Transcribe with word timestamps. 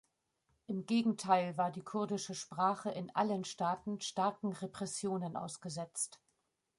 Im 0.65 0.87
Gegenteil 0.87 1.59
war 1.59 1.69
die 1.69 1.83
kurdische 1.83 2.33
Sprache 2.33 2.89
in 2.89 3.15
allen 3.15 3.43
Staaten 3.45 4.01
starken 4.01 4.51
Repressionen 4.51 5.37
ausgesetzt. 5.37 6.19